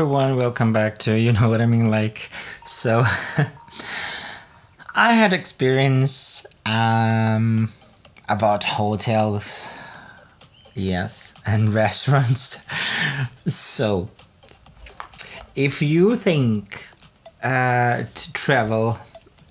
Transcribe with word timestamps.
everyone, 0.00 0.34
welcome 0.36 0.72
back 0.72 0.96
to 0.96 1.18
You 1.18 1.30
Know 1.30 1.50
What 1.50 1.60
I 1.60 1.66
Mean 1.66 1.90
Like. 1.90 2.30
So, 2.64 3.00
I 4.94 5.12
had 5.12 5.34
experience 5.34 6.46
um, 6.64 7.70
about 8.26 8.64
hotels, 8.64 9.68
yes, 10.74 11.34
and 11.44 11.74
restaurants. 11.74 12.64
So, 13.44 14.08
if 15.54 15.82
you 15.82 16.16
think 16.16 16.88
uh, 17.42 18.04
to 18.14 18.32
travel, 18.32 18.98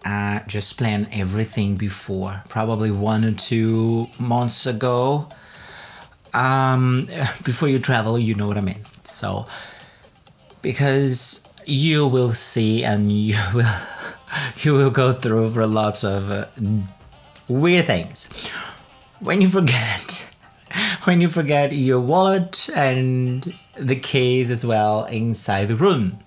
uh, 0.04 0.40
just 0.48 0.80
plan 0.80 1.08
everything 1.12 1.76
before, 1.76 2.42
probably 2.50 2.90
one 2.90 3.24
or 3.24 3.34
two 3.34 4.08
months 4.18 4.66
ago. 4.66 5.30
Um, 6.34 7.08
before 7.44 7.70
you 7.70 7.78
travel, 7.78 8.18
you 8.18 8.34
know 8.34 8.48
what 8.48 8.58
I 8.58 8.62
mean. 8.62 8.84
So, 9.04 9.46
because 10.62 11.48
you 11.66 12.08
will 12.08 12.34
see 12.34 12.84
and 12.84 13.12
you 13.12 13.38
will 13.54 13.66
you 14.58 14.74
will 14.74 14.92
go 14.92 15.14
through 15.14 15.52
for 15.52 15.66
lots 15.66 16.04
of 16.04 16.30
uh, 16.30 16.46
weird 17.48 17.86
things. 17.86 18.30
When 19.20 19.42
you 19.42 19.50
forget 19.50 20.30
when 21.04 21.22
you 21.22 21.28
forget 21.28 21.74
your 21.74 22.00
wallet 22.00 22.70
and 22.76 23.54
the 23.76 23.96
keys 23.96 24.50
as 24.50 24.66
well 24.66 25.06
inside 25.06 25.68
the 25.68 25.76
room. 25.76 26.20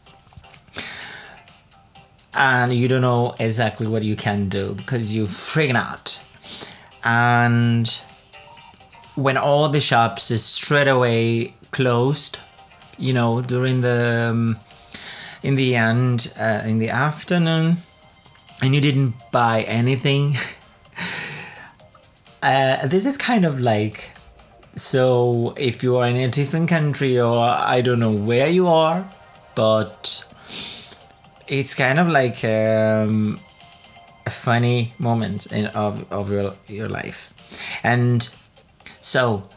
And 2.35 2.73
you 2.73 2.89
don't 2.89 3.03
know 3.03 3.35
exactly 3.39 3.87
what 3.87 4.03
you 4.03 4.17
can 4.17 4.49
do 4.49 4.75
because 4.75 5.15
you're 5.15 5.27
freaking 5.27 5.77
out. 5.77 6.25
And 7.05 7.89
when 9.15 9.37
all 9.37 9.69
the 9.69 9.81
shops 9.81 10.31
is 10.31 10.43
straight 10.43 10.89
away 10.89 11.55
closed 11.73 12.39
you 12.99 13.13
know 13.13 13.41
during 13.43 13.81
the 13.81 14.29
um, 14.31 14.57
in 15.43 15.55
the 15.55 15.75
end 15.75 16.33
uh, 16.39 16.63
in 16.65 16.79
the 16.79 16.91
afternoon 16.91 17.77
and 18.61 18.75
you 18.75 18.81
didn't 18.81 19.15
buy 19.33 19.63
anything 19.63 20.37
uh, 22.43 22.87
this 22.87 23.07
is 23.07 23.17
kind 23.17 23.45
of 23.45 23.61
like 23.61 24.11
so 24.75 25.55
if 25.57 25.83
you 25.83 25.97
are 25.97 26.09
in 26.09 26.17
a 26.17 26.29
different 26.29 26.69
country 26.69 27.21
or 27.21 27.39
i 27.39 27.81
don't 27.81 28.01
know 28.01 28.13
where 28.13 28.49
you 28.49 28.67
are 28.67 29.09
but 29.55 30.25
it's 31.49 31.75
kind 31.75 31.99
of 31.99 32.09
like 32.09 32.43
um, 32.45 33.39
a 34.27 34.31
funny 34.31 34.95
moment 34.99 35.47
in, 35.47 35.67
of, 35.67 36.11
of 36.13 36.31
your, 36.31 36.55
your 36.67 36.89
life. 36.89 37.33
And 37.83 38.29
so 39.01 39.49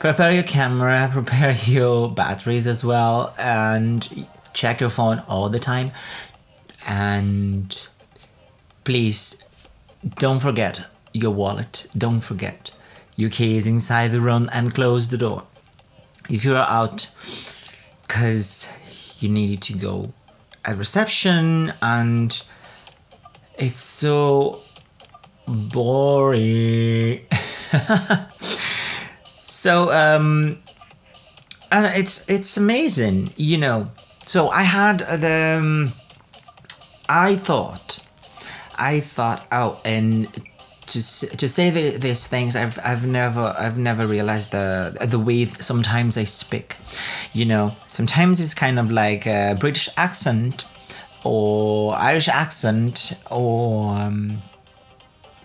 prepare 0.00 0.32
your 0.32 0.42
camera 0.42 1.08
prepare 1.12 1.52
your 1.66 2.10
batteries 2.10 2.66
as 2.66 2.82
well 2.82 3.32
and 3.38 4.26
check 4.52 4.80
your 4.80 4.90
phone 4.90 5.22
all 5.28 5.48
the 5.48 5.60
time. 5.60 5.92
And 6.86 7.86
please 8.82 9.44
don't 10.18 10.40
forget 10.40 10.86
your 11.12 11.30
wallet. 11.30 11.86
Don't 11.96 12.20
forget 12.20 12.72
your 13.14 13.30
keys 13.30 13.66
inside 13.66 14.10
the 14.10 14.20
room 14.20 14.48
and 14.52 14.74
close 14.74 15.10
the 15.10 15.18
door. 15.18 15.44
If 16.28 16.44
you're 16.44 16.56
out 16.56 17.10
because 18.02 18.72
you 19.18 19.28
needed 19.28 19.60
to 19.62 19.74
go 19.74 20.12
at 20.64 20.76
reception 20.76 21.72
and 21.82 22.42
it's 23.58 23.80
so 23.80 24.60
boring 25.46 27.20
so 29.50 29.90
um 29.92 30.58
and 31.72 31.86
it's 31.98 32.28
it's 32.30 32.56
amazing 32.56 33.30
you 33.36 33.58
know. 33.58 33.90
So 34.26 34.48
i 34.48 34.62
had 34.62 35.00
the 35.00 35.58
um, 35.58 35.92
i 37.08 37.34
thought 37.34 37.98
i 38.78 39.00
thought 39.00 39.44
oh 39.50 39.80
and 39.84 40.28
to 40.86 41.00
to 41.36 41.48
say 41.48 41.70
the, 41.70 41.96
these 41.98 42.26
things 42.28 42.54
i've 42.54 42.78
i've 42.84 43.04
never 43.04 43.54
i've 43.58 43.78
never 43.78 44.06
realized 44.06 44.52
the 44.52 44.96
the 45.08 45.18
way 45.18 45.46
sometimes 45.46 46.16
i 46.16 46.24
speak 46.24 46.76
you 47.32 47.44
know. 47.44 47.76
Sometimes 47.86 48.40
it's 48.40 48.54
kind 48.54 48.78
of 48.78 48.90
like 48.90 49.26
a 49.26 49.56
british 49.58 49.88
accent 49.96 50.66
or 51.24 51.94
irish 51.96 52.28
accent 52.28 53.12
or 53.30 53.94
um, 53.94 54.38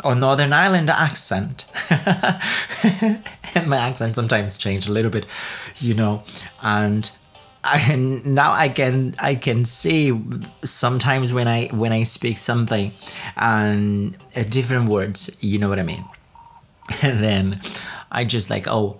or 0.06 0.16
Northern 0.16 0.54
Ireland 0.54 0.90
accent. 0.90 1.66
and 1.90 3.68
my 3.68 3.78
accent 3.78 4.16
sometimes 4.16 4.58
change 4.58 4.88
a 4.88 4.92
little 4.92 5.12
bit, 5.12 5.26
you 5.80 5.96
know, 5.96 6.24
and 6.62 7.10
I 7.64 7.96
now 8.26 8.52
I 8.52 8.70
can 8.70 9.16
I 9.18 9.36
can 9.36 9.66
see 9.66 10.14
sometimes 10.64 11.34
when 11.34 11.48
I 11.48 11.68
when 11.68 11.92
I 11.92 12.04
speak 12.04 12.38
something 12.38 12.94
and 13.36 14.16
uh, 14.36 14.44
different 14.44 14.90
words, 14.90 15.36
you 15.42 15.58
know 15.58 15.70
what 15.70 15.80
I 15.80 15.84
mean. 15.84 16.06
And 17.02 17.24
then 17.24 17.62
I 18.12 18.24
just 18.26 18.52
like 18.52 18.68
oh 18.68 18.98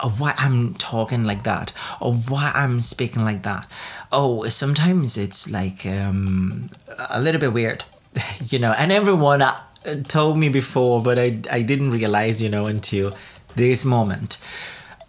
oh, 0.00 0.10
why 0.10 0.34
I'm 0.38 0.74
talking 0.74 1.24
like 1.24 1.42
that, 1.42 1.72
or 2.00 2.14
why 2.14 2.52
I'm 2.54 2.80
speaking 2.80 3.24
like 3.24 3.42
that. 3.42 3.66
Oh, 4.12 4.48
sometimes 4.48 5.16
it's 5.16 5.50
like 5.50 5.84
um, 5.84 6.70
a 7.10 7.20
little 7.20 7.40
bit 7.40 7.52
weird, 7.52 7.84
you 8.48 8.60
know. 8.60 8.72
And 8.78 8.92
everyone 8.92 9.42
told 10.08 10.38
me 10.38 10.48
before, 10.48 11.02
but 11.02 11.18
I 11.18 11.38
I 11.50 11.62
didn't 11.62 11.90
realize, 11.90 12.42
you 12.42 12.48
know, 12.48 12.66
until 12.66 13.16
this 13.56 13.84
moment, 13.84 14.38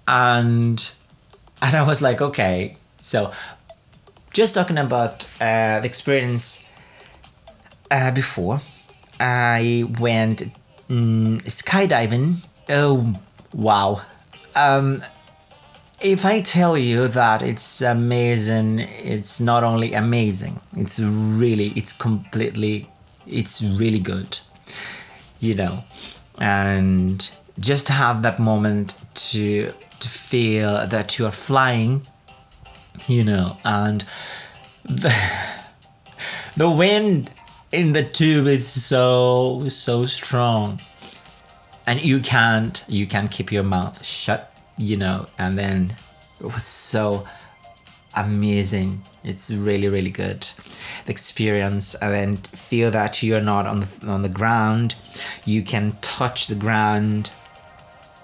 and 0.07 0.91
and 1.61 1.75
I 1.75 1.83
was 1.83 2.01
like, 2.01 2.21
okay, 2.21 2.77
so 2.97 3.31
just 4.33 4.53
talking 4.53 4.77
about 4.77 5.25
uh, 5.39 5.79
the 5.79 5.85
experience 5.85 6.67
uh, 7.89 8.11
before, 8.11 8.61
I 9.19 9.85
went 9.99 10.43
mm, 10.89 11.41
skydiving. 11.43 12.37
Oh 12.69 13.19
wow! 13.53 14.01
Um, 14.55 15.03
if 16.01 16.25
I 16.25 16.41
tell 16.41 16.77
you 16.77 17.07
that 17.07 17.41
it's 17.41 17.81
amazing, 17.81 18.79
it's 18.79 19.39
not 19.39 19.63
only 19.63 19.93
amazing. 19.93 20.59
It's 20.75 20.99
really, 20.99 21.67
it's 21.75 21.93
completely, 21.93 22.89
it's 23.25 23.63
really 23.63 23.99
good. 23.99 24.39
You 25.39 25.55
know, 25.55 25.83
and 26.39 27.29
just 27.59 27.89
have 27.89 28.21
that 28.23 28.39
moment 28.39 28.95
to 29.15 29.73
to 29.99 30.09
feel 30.09 30.87
that 30.87 31.17
you 31.17 31.25
are 31.25 31.31
flying 31.31 32.01
you 33.07 33.23
know 33.23 33.57
and 33.63 34.03
the, 34.83 35.13
the 36.57 36.69
wind 36.69 37.31
in 37.71 37.93
the 37.93 38.03
tube 38.03 38.47
is 38.47 38.67
so 38.67 39.67
so 39.69 40.05
strong. 40.05 40.81
And 41.87 42.01
you 42.01 42.19
can't 42.19 42.83
you 42.87 43.05
can't 43.05 43.29
keep 43.29 43.51
your 43.51 43.63
mouth 43.63 44.03
shut 44.03 44.51
you 44.77 44.97
know 44.97 45.27
and 45.37 45.57
then 45.57 45.95
it 46.39 46.45
was 46.45 46.63
so 46.63 47.27
amazing 48.15 49.03
it's 49.25 49.49
really 49.49 49.87
really 49.87 50.11
good. 50.11 50.47
The 51.05 51.11
experience 51.11 51.95
and 51.95 52.13
then 52.13 52.37
feel 52.37 52.91
that 52.91 53.23
you're 53.23 53.41
not 53.41 53.65
on 53.65 53.81
the 53.81 54.07
on 54.07 54.21
the 54.21 54.29
ground. 54.29 54.95
You 55.45 55.63
can 55.63 55.97
touch 56.01 56.47
the 56.47 56.55
ground. 56.55 57.31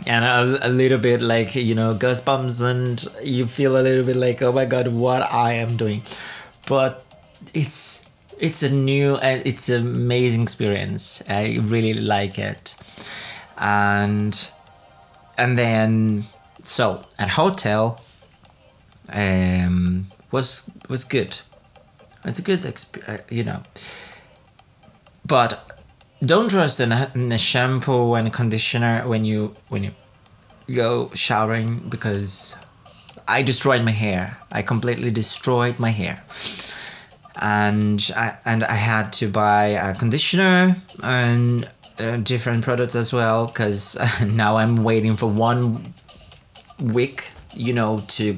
And 0.08 0.26
a, 0.26 0.68
a 0.68 0.70
little 0.70 0.98
bit 0.98 1.22
like 1.22 1.56
you 1.56 1.76
know 1.76 1.94
goosebumps 1.96 2.62
and 2.64 3.06
you 3.24 3.46
feel 3.46 3.78
a 3.78 3.84
little 3.84 4.04
bit 4.04 4.16
like 4.16 4.42
oh 4.42 4.52
my 4.52 4.66
god 4.66 4.88
what 4.88 5.22
i 5.32 5.54
am 5.54 5.78
doing. 5.78 6.02
But 6.68 7.06
it's 7.54 8.10
it's 8.40 8.64
a 8.64 8.72
new 8.72 9.16
and 9.18 9.46
it's 9.46 9.70
an 9.70 9.82
amazing 9.86 10.42
experience. 10.44 11.24
I 11.30 11.60
really 11.62 11.94
like 11.94 12.40
it. 12.40 12.76
And 13.58 14.50
and 15.38 15.58
then 15.58 16.26
so 16.64 17.06
at 17.18 17.30
hotel 17.30 18.02
um 19.14 20.08
was 20.32 20.70
was 20.90 21.04
good. 21.04 21.40
It's 22.24 22.40
a 22.40 22.42
good 22.42 22.62
exp- 22.62 23.08
uh, 23.08 23.24
you 23.30 23.44
know. 23.44 23.64
But 25.26 25.78
don't 26.24 26.50
trust 26.50 26.80
in 26.80 26.92
a, 26.92 27.12
in 27.16 27.32
a 27.32 27.38
shampoo 27.38 28.14
and 28.16 28.32
conditioner 28.32 29.08
when 29.08 29.26
you 29.26 29.56
when 29.70 29.84
you 29.84 29.92
go 30.74 31.10
showering 31.14 31.86
because 31.90 32.56
I 33.28 33.42
destroyed 33.42 33.84
my 33.84 33.92
hair. 33.92 34.38
I 34.52 34.62
completely 34.62 35.12
destroyed 35.12 35.80
my 35.80 35.90
hair, 35.90 36.24
and 37.36 38.12
I 38.16 38.38
and 38.46 38.64
I 38.64 38.76
had 38.76 39.14
to 39.14 39.28
buy 39.28 39.66
a 39.68 39.96
conditioner 39.96 40.76
and 41.04 41.68
uh, 42.00 42.18
different 42.18 42.64
products 42.64 42.96
as 42.96 43.14
well 43.14 43.48
because 43.48 43.98
now 44.26 44.58
I'm 44.58 44.84
waiting 44.84 45.16
for 45.16 45.28
one 45.28 45.94
week, 46.80 47.32
you 47.56 47.74
know, 47.74 48.04
to 48.10 48.38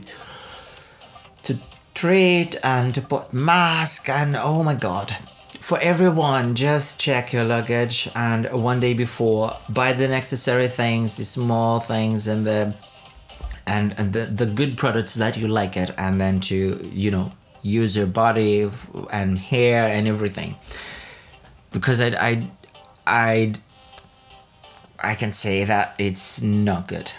and 2.03 2.94
to 2.94 3.01
put 3.01 3.33
mask 3.33 4.09
and 4.09 4.35
oh 4.35 4.63
my 4.63 4.73
god 4.73 5.15
for 5.63 5.79
everyone, 5.79 6.55
just 6.55 7.00
check 7.00 7.31
your 7.31 7.45
luggage 7.45 8.09
and 8.13 8.51
one 8.51 8.81
day 8.81 8.94
before 8.94 9.55
buy 9.69 9.94
the 9.94 10.09
necessary 10.09 10.67
things, 10.67 11.15
the 11.15 11.23
small 11.23 11.79
things 11.79 12.27
and 12.27 12.45
the 12.45 12.75
and, 13.65 13.95
and 13.97 14.11
the, 14.11 14.25
the 14.25 14.45
good 14.45 14.77
products 14.77 15.15
that 15.15 15.38
you 15.38 15.47
like 15.47 15.77
it 15.77 15.91
and 15.97 16.19
then 16.19 16.41
to 16.41 16.89
you 16.91 17.09
know 17.09 17.31
use 17.61 17.95
your 17.95 18.07
body 18.07 18.69
and 19.13 19.39
hair 19.39 19.88
and 19.88 20.05
everything 20.05 20.57
because 21.71 22.01
I 22.01 22.09
I 22.09 22.50
I 23.07 23.53
I 25.01 25.15
can 25.15 25.31
say 25.31 25.63
that 25.63 25.95
it's 25.97 26.41
not 26.41 26.89
good. 26.89 27.13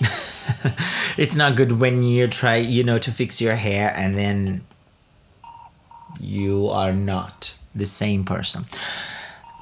it's 1.16 1.36
not 1.36 1.56
good 1.56 1.80
when 1.80 2.02
you 2.02 2.26
try, 2.26 2.56
you 2.56 2.82
know, 2.82 2.98
to 2.98 3.10
fix 3.10 3.40
your 3.40 3.54
hair 3.54 3.92
and 3.96 4.16
then 4.16 4.62
you 6.20 6.68
are 6.68 6.92
not 6.92 7.58
the 7.74 7.86
same 7.86 8.24
person. 8.24 8.64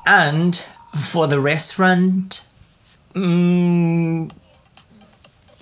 And 0.06 0.56
for 0.96 1.26
the 1.26 1.40
restaurant, 1.40 2.46
mm, 3.12 4.30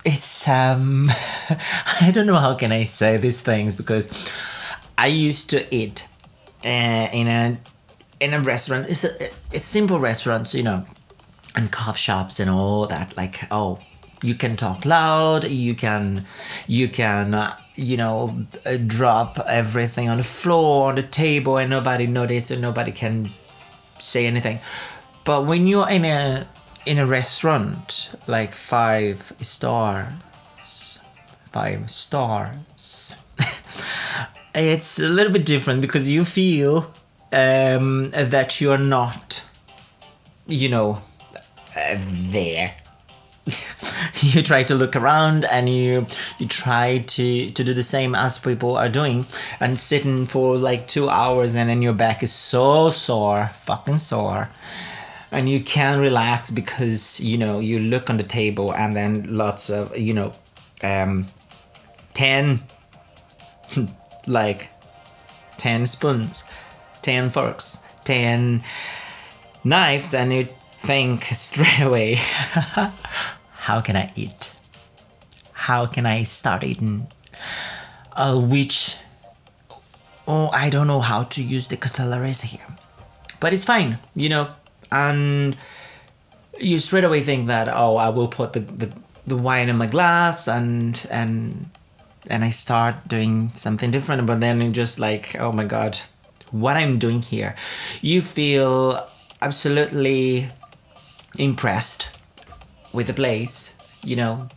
it's 0.05 0.49
um, 0.49 1.11
I 2.00 2.11
don't 2.12 2.26
know 2.26 2.37
how 2.37 2.55
can 2.55 2.72
I 2.72 2.84
say 2.84 3.17
these 3.17 3.40
things 3.40 3.75
because 3.75 4.08
I 4.96 5.08
used 5.08 5.50
to 5.50 5.75
eat 5.75 6.06
uh, 6.64 7.08
in 7.12 7.26
a 7.26 7.58
in 8.20 8.32
a 8.32 8.40
restaurant. 8.40 8.88
It's 8.88 9.05
a 9.05 9.11
it's 9.52 9.67
simple 9.67 9.99
restaurants, 9.99 10.55
you 10.55 10.62
know, 10.62 10.87
and 11.55 11.70
coffee 11.72 11.99
shops 11.99 12.38
and 12.38 12.49
all 12.49 12.87
that. 12.87 13.17
Like 13.17 13.40
oh, 13.50 13.81
you 14.23 14.35
can 14.35 14.57
talk 14.57 14.85
loud. 14.85 15.49
You 15.49 15.75
can 15.75 16.27
you 16.67 16.89
can. 16.89 17.35
Uh, 17.35 17.57
you 17.79 17.97
know, 17.99 18.47
uh, 18.65 18.79
drop 18.87 19.39
everything 19.47 20.09
on 20.09 20.17
the 20.17 20.25
floor, 20.25 20.89
on 20.89 20.95
the 20.95 21.03
table, 21.03 21.59
and 21.59 21.69
nobody 21.69 22.07
notice, 22.07 22.51
and 22.51 22.63
nobody 22.63 22.91
can 22.91 23.31
say 23.99 24.27
anything. 24.27 24.61
But 25.25 25.47
when 25.47 25.67
you're 25.67 25.89
in 25.89 26.05
a 26.05 26.47
in 26.87 26.99
a 26.99 27.07
restaurant 27.07 28.15
like 28.27 28.53
five 28.53 29.33
stars, 29.41 30.13
five 31.51 31.91
stars, 31.91 33.23
it's 34.55 34.99
a 34.99 35.09
little 35.09 35.33
bit 35.33 35.45
different 35.45 35.81
because 35.83 36.11
you 36.11 36.25
feel 36.25 36.95
um, 37.33 38.11
that 38.11 38.61
you're 38.61 38.79
not, 38.79 39.45
you 40.47 40.69
know, 40.69 41.03
uh, 41.77 41.99
there. 42.09 42.75
you 44.20 44.43
try 44.43 44.62
to 44.64 44.75
look 44.75 44.96
around 44.96 45.44
and 45.46 45.69
you 45.69 46.06
you 46.38 46.46
try 46.46 46.98
to 46.98 47.50
to 47.50 47.64
do 47.64 47.75
the 47.75 47.82
same 47.82 48.14
as 48.14 48.38
people 48.38 48.76
are 48.76 48.88
doing 48.88 49.26
and 49.60 49.78
sitting 49.78 50.26
for 50.26 50.56
like 50.56 50.87
two 50.87 51.08
hours 51.08 51.56
and 51.56 51.70
then 51.70 51.82
your 51.82 51.93
back 51.93 52.22
is 52.22 52.32
so 52.32 52.90
sore 52.90 53.50
fucking 53.54 53.98
sore. 53.98 54.50
And 55.32 55.48
you 55.48 55.60
can 55.60 56.00
relax 56.00 56.50
because 56.50 57.20
you 57.20 57.37
know 57.37 57.60
you 57.60 57.78
look 57.78 58.08
on 58.08 58.16
the 58.16 58.22
table 58.22 58.72
and 58.72 58.94
then 58.96 59.37
lots 59.37 59.70
of 59.70 59.96
you 59.96 60.14
know 60.14 60.32
um 60.82 61.26
10 62.14 62.62
like 64.26 64.70
10 65.58 65.87
spoons 65.87 66.44
10 67.02 67.31
forks 67.31 67.78
10 68.04 68.62
knives 69.64 70.14
and 70.14 70.32
you 70.32 70.48
think 70.72 71.25
straight 71.32 71.81
away 71.81 72.19
how 73.67 73.81
can 73.81 73.97
i 73.97 74.13
eat? 74.15 74.55
How 75.53 75.87
can 75.87 76.07
i 76.07 76.23
start 76.23 76.63
eating? 76.63 77.09
Uh, 78.13 78.39
which 78.39 78.97
oh 80.29 80.49
i 80.53 80.71
don't 80.71 80.87
know 80.87 81.01
how 81.01 81.25
to 81.25 81.43
use 81.43 81.69
the 81.69 81.77
cutleries 81.77 82.41
here 82.43 82.67
but 83.41 83.53
it's 83.53 83.65
fine 83.65 83.99
you 84.15 84.29
know? 84.29 84.49
And 84.93 85.57
you 86.59 86.79
straight 86.79 87.05
away 87.05 87.21
think 87.21 87.49
that 87.49 87.69
oh 87.69 87.97
I 87.97 88.09
will 88.09 88.29
put 88.29 88.53
the, 88.53 88.61
the, 88.61 88.93
the 89.27 89.37
wine 89.37 89.69
in 89.69 89.77
my 89.77 89.87
glass 89.87 90.49
and 90.49 91.07
and 91.11 91.69
and 92.31 92.45
I 92.45 92.51
start 92.51 93.09
doing 93.09 93.51
something 93.55 93.91
different 93.91 94.27
but 94.27 94.41
then 94.41 94.61
you're 94.61 94.73
just 94.73 94.99
like 94.99 95.37
oh 95.39 95.53
my 95.53 95.65
god 95.65 95.99
what 96.53 96.77
I'm 96.77 96.99
doing 96.99 97.23
here? 97.23 97.57
You 98.01 98.23
feel 98.23 99.05
absolutely 99.43 100.49
impressed 101.39 102.16
with 102.93 103.06
the 103.06 103.15
place 103.15 103.75
you 104.03 104.17
know 104.17 104.49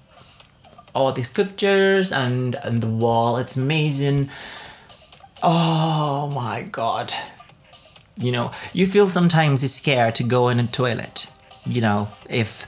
all 0.93 1.11
the 1.11 1.23
sculptures 1.23 2.11
and 2.11 2.55
and 2.63 2.81
the 2.81 2.87
wall 2.87 3.37
it's 3.37 3.55
amazing. 3.55 4.29
Oh 5.41 6.31
my 6.35 6.63
god. 6.63 7.13
You 8.17 8.31
know 8.31 8.51
you 8.73 8.85
feel 8.85 9.07
sometimes 9.07 9.69
scared 9.71 10.15
to 10.15 10.23
go 10.23 10.49
in 10.49 10.59
a 10.59 10.67
toilet 10.67 11.27
you 11.65 11.81
know 11.81 12.09
if 12.29 12.67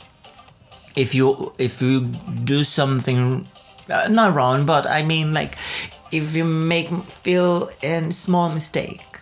if 0.96 1.16
you 1.16 1.54
if 1.58 1.81
you 1.81 2.02
do 2.44 2.64
something 2.64 3.48
uh, 3.90 4.07
not 4.10 4.34
wrong 4.34 4.66
but 4.66 4.86
i 4.86 5.02
mean 5.02 5.34
like 5.34 5.56
if 6.12 6.36
you 6.36 6.44
make 6.44 6.90
feel 7.04 7.69
a 7.84 8.12
small 8.12 8.50
mistake 8.50 9.19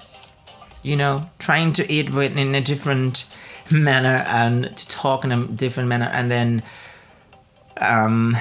you 0.82 0.96
know 0.96 1.30
trying 1.40 1.72
to 1.74 1.92
eat 1.92 2.10
in 2.10 2.56
a 2.56 2.62
different 2.62 3.28
manner 3.72 4.24
and 4.28 4.76
to 4.76 4.88
talk 4.88 5.24
in 5.24 5.32
a 5.32 5.48
different 5.48 5.90
manner 5.90 6.10
and 6.14 6.30
then 6.32 6.64
um 7.78 8.36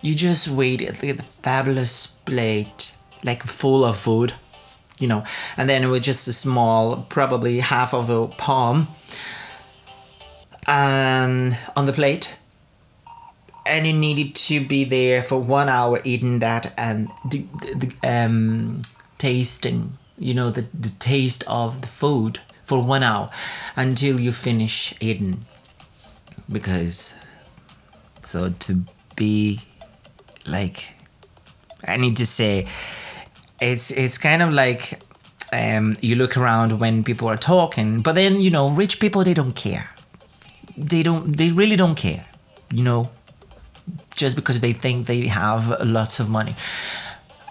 you 0.00 0.14
just 0.14 0.48
wait. 0.48 0.82
At 0.82 0.98
the 0.98 1.12
fabulous 1.14 2.08
plate 2.08 2.96
like 3.24 3.42
full 3.42 3.84
of 3.84 3.96
food 3.96 4.34
you 4.98 5.08
know, 5.08 5.24
and 5.56 5.68
then 5.68 5.90
with 5.90 6.04
just 6.04 6.28
a 6.28 6.32
small, 6.32 7.06
probably 7.08 7.58
half 7.58 7.92
of 7.92 8.08
a 8.08 8.28
palm, 8.28 8.88
and 10.66 11.58
on 11.76 11.86
the 11.86 11.92
plate, 11.92 12.36
and 13.66 13.86
you 13.86 13.92
needed 13.92 14.34
to 14.34 14.64
be 14.64 14.84
there 14.84 15.22
for 15.22 15.38
one 15.40 15.68
hour 15.68 16.00
eating 16.04 16.38
that 16.38 16.72
and 16.78 17.10
the, 17.28 17.44
the, 17.74 17.94
um, 18.04 18.82
tasting, 19.18 19.98
you 20.18 20.34
know, 20.34 20.50
the, 20.50 20.66
the 20.78 20.90
taste 21.00 21.42
of 21.46 21.80
the 21.80 21.86
food 21.86 22.40
for 22.64 22.82
one 22.82 23.02
hour 23.02 23.28
until 23.76 24.18
you 24.18 24.32
finish 24.32 24.94
eating. 25.00 25.44
Because, 26.50 27.16
so 28.22 28.50
to 28.50 28.84
be 29.16 29.60
like, 30.46 30.94
I 31.86 31.96
need 31.96 32.16
to 32.18 32.26
say, 32.26 32.66
it's 33.60 33.90
it's 33.90 34.18
kind 34.18 34.42
of 34.42 34.52
like 34.52 35.00
um, 35.52 35.96
you 36.00 36.16
look 36.16 36.36
around 36.36 36.80
when 36.80 37.04
people 37.04 37.28
are 37.28 37.36
talking, 37.36 38.02
but 38.02 38.14
then 38.14 38.40
you 38.40 38.50
know, 38.50 38.70
rich 38.70 39.00
people 39.00 39.24
they 39.24 39.34
don't 39.34 39.54
care. 39.54 39.90
They 40.76 41.02
don't. 41.02 41.36
They 41.36 41.50
really 41.50 41.76
don't 41.76 41.94
care. 41.94 42.26
You 42.72 42.82
know, 42.82 43.10
just 44.14 44.36
because 44.36 44.60
they 44.60 44.72
think 44.72 45.06
they 45.06 45.26
have 45.26 45.80
lots 45.84 46.20
of 46.20 46.28
money, 46.28 46.56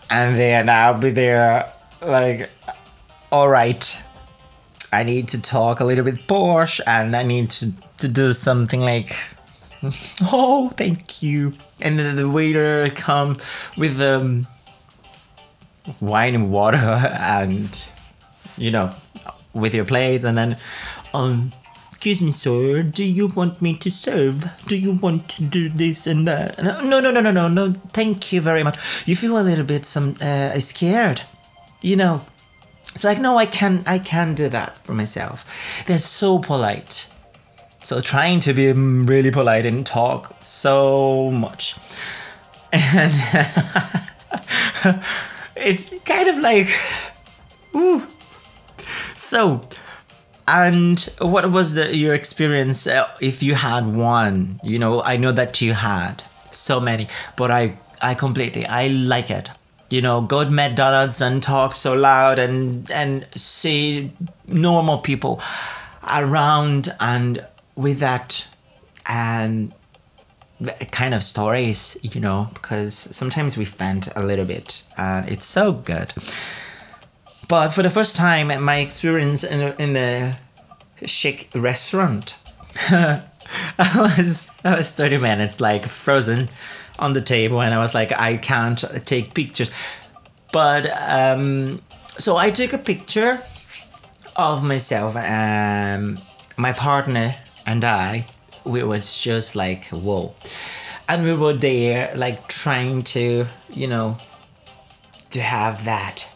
and 0.10 0.38
then 0.38 0.70
I'll 0.70 0.98
be 0.98 1.12
there 1.12 1.72
like, 2.02 2.50
all 3.32 3.50
right. 3.50 3.98
I 4.94 5.04
need 5.04 5.30
to 5.30 5.42
talk 5.42 5.80
a 5.80 5.86
little 5.86 6.04
bit 6.04 6.28
posh, 6.28 6.82
and 6.86 7.16
I 7.16 7.24
need 7.24 7.50
to 7.52 7.72
to 8.00 8.08
do 8.08 8.34
something 8.34 8.82
like 8.82 9.16
oh 10.22 10.70
thank 10.78 11.24
you. 11.24 11.54
And 11.82 11.98
then 11.98 12.16
the 12.16 12.30
waiter 12.30 12.90
come 12.90 13.38
with 13.78 14.00
um 14.02 14.48
wine 16.00 16.36
and 16.36 16.52
water 16.52 16.78
and 17.20 17.90
you 18.58 18.72
know 18.72 18.94
with 19.54 19.74
your 19.74 19.86
plates. 19.86 20.26
And 20.26 20.38
then 20.38 20.58
um 21.14 21.52
excuse 21.88 22.22
me 22.22 22.32
sir 22.32 22.84
do 22.84 23.04
you 23.04 23.28
want 23.28 23.62
me 23.62 23.76
to 23.78 23.90
serve? 23.90 24.62
Do 24.68 24.76
you 24.76 24.94
want 24.94 25.30
to 25.30 25.44
do 25.44 25.70
this 25.70 26.06
and 26.06 26.28
that? 26.28 26.62
No 26.64 26.82
no 26.82 27.00
no 27.00 27.22
no 27.22 27.32
no 27.32 27.48
no 27.48 27.74
thank 27.94 28.32
you 28.34 28.42
very 28.42 28.64
much. 28.64 28.78
You 29.08 29.16
feel 29.16 29.38
a 29.38 29.42
little 29.44 29.66
bit 29.66 29.86
some 29.86 30.16
uh, 30.22 30.60
scared 30.60 31.22
you 31.82 31.96
know 31.96 32.22
it's 32.94 33.04
like 33.04 33.20
no 33.20 33.38
i 33.38 33.46
can 33.46 33.84
i 33.86 33.98
can 33.98 34.34
do 34.34 34.50
that 34.50 34.78
for 34.80 34.94
myself 34.94 35.84
they're 35.88 35.98
so 35.98 36.40
polite 36.40 37.08
so 37.84 38.00
trying 38.00 38.40
to 38.40 38.54
be 38.54 38.72
really 38.72 39.32
polite 39.32 39.66
and 39.66 39.86
talk 39.86 40.36
so 40.40 41.32
much 41.32 41.76
and 42.72 43.14
it's 45.56 45.98
kind 46.04 46.30
of 46.30 46.38
like, 46.38 46.68
ooh. 47.76 48.08
So, 49.16 49.62
and 50.48 51.00
what 51.20 51.52
was 51.52 51.76
the 51.76 51.96
your 51.96 52.14
experience 52.14 52.88
uh, 52.88 53.08
if 53.22 53.44
you 53.44 53.56
had 53.56 53.96
one? 53.96 54.60
You 54.64 54.80
know, 54.80 55.02
I 55.02 55.18
know 55.18 55.32
that 55.32 55.62
you 55.62 55.74
had 55.74 56.24
so 56.52 56.80
many, 56.80 57.08
but 57.36 57.52
I 57.52 57.78
I 58.02 58.16
completely 58.16 58.66
I 58.66 58.88
like 58.88 59.30
it. 59.30 59.52
You 59.92 60.02
know, 60.02 60.22
go 60.22 60.44
to 60.44 60.50
McDonald's 60.52 61.22
and 61.22 61.42
talk 61.44 61.74
so 61.74 61.94
loud 61.94 62.40
and 62.40 62.90
and 62.92 63.28
see 63.36 64.12
normal 64.48 65.00
people 65.00 65.42
around 66.12 66.94
and 67.00 67.46
with 67.76 68.00
that 68.00 68.48
and 69.08 69.74
kind 70.92 71.14
of 71.14 71.24
stories, 71.24 71.98
you 72.02 72.22
know, 72.22 72.50
because 72.54 72.94
sometimes 72.94 73.58
we 73.58 73.66
vent 73.66 74.08
a 74.16 74.24
little 74.24 74.46
bit 74.46 74.84
and 74.98 75.28
it's 75.28 75.46
so 75.46 75.72
good. 75.72 76.14
But 77.48 77.70
for 77.70 77.82
the 77.84 77.90
first 77.90 78.16
time, 78.16 78.48
my 78.64 78.78
experience 78.78 79.44
in 79.44 79.74
in 79.80 79.98
a 79.98 80.38
chic 81.06 81.50
restaurant, 81.56 82.38
I 83.80 84.14
was 84.18 84.52
I 84.64 84.78
was 84.78 84.94
thirty 84.94 85.18
minutes 85.18 85.60
like 85.62 85.86
frozen, 85.86 86.50
on 87.02 87.14
the 87.14 87.22
table, 87.22 87.62
and 87.62 87.74
I 87.74 87.80
was 87.80 87.94
like, 87.94 88.18
I 88.18 88.38
can't 88.38 88.80
take 89.06 89.34
pictures. 89.34 89.72
But 90.54 90.86
um, 91.02 91.82
so 92.18 92.38
I 92.38 92.52
took 92.52 92.74
a 92.74 92.78
picture 92.78 93.42
of 94.36 94.64
myself, 94.64 95.16
um, 95.16 96.18
my 96.58 96.72
partner 96.72 97.36
and 97.66 97.84
I. 97.84 98.28
We 98.64 98.84
was 98.84 99.24
just 99.24 99.56
like 99.56 99.86
whoa, 99.86 100.36
and 101.10 101.24
we 101.24 101.34
were 101.34 101.54
there 101.54 102.14
like 102.16 102.48
trying 102.48 103.02
to 103.16 103.48
you 103.74 103.88
know 103.88 104.18
to 105.32 105.42
have 105.42 105.84
that 105.86 106.30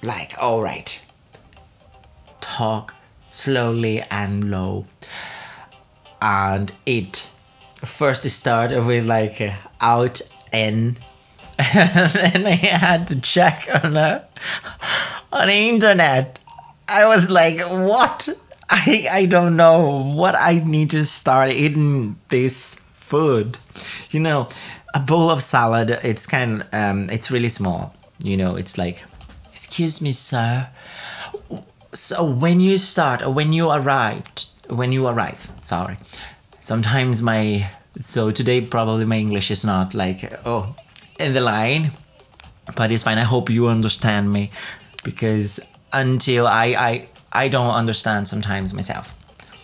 like 0.00 0.34
all 0.40 0.62
right 0.62 1.04
talk 2.40 2.94
slowly 3.32 4.00
and 4.12 4.48
low 4.48 4.86
and 6.22 6.72
it 6.86 7.28
first 7.84 8.24
started 8.30 8.86
with 8.86 9.04
like 9.04 9.40
uh, 9.40 9.52
out 9.80 10.22
in 10.52 10.96
and 11.58 12.10
then 12.12 12.46
I 12.46 12.54
had 12.54 13.06
to 13.08 13.20
check 13.20 13.68
on 13.82 13.94
the 13.94 14.22
on 15.32 15.48
the 15.48 15.54
internet. 15.54 16.38
I 16.88 17.06
was 17.06 17.30
like, 17.30 17.60
what? 17.60 18.28
I 18.70 19.06
I 19.10 19.26
don't 19.26 19.56
know 19.56 20.02
what 20.14 20.34
I 20.34 20.62
need 20.64 20.90
to 20.90 21.04
start 21.04 21.50
eating 21.50 22.16
this 22.28 22.76
food. 22.94 23.58
You 24.10 24.20
know, 24.20 24.48
a 24.94 25.00
bowl 25.00 25.30
of 25.30 25.42
salad. 25.42 25.90
It's 26.02 26.26
kind. 26.26 26.66
Um, 26.72 27.10
it's 27.10 27.30
really 27.30 27.48
small. 27.48 27.94
You 28.22 28.36
know, 28.36 28.56
it's 28.56 28.78
like, 28.78 29.04
excuse 29.52 30.00
me, 30.00 30.12
sir. 30.12 30.68
So 31.92 32.24
when 32.24 32.60
you 32.60 32.78
start, 32.78 33.22
or 33.22 33.30
when 33.30 33.52
you 33.52 33.70
arrived, 33.70 34.46
when 34.76 34.92
you 34.92 35.06
arrive, 35.06 35.50
sorry. 35.62 35.96
Sometimes 36.60 37.22
my 37.22 37.68
so 38.00 38.30
today 38.30 38.60
probably 38.60 39.04
my 39.04 39.16
English 39.16 39.50
is 39.50 39.64
not 39.64 39.94
like 39.94 40.32
oh 40.46 40.74
in 41.18 41.34
the 41.34 41.40
line, 41.40 41.92
but 42.76 42.90
it's 42.90 43.02
fine. 43.02 43.18
I 43.18 43.24
hope 43.24 43.50
you 43.50 43.68
understand 43.68 44.32
me 44.32 44.50
because 45.04 45.60
until 45.92 46.46
I 46.46 46.66
I 46.78 47.08
I 47.32 47.48
don't 47.48 47.74
understand 47.74 48.28
sometimes 48.28 48.74
myself. 48.74 49.14